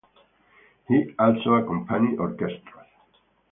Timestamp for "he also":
0.87-1.53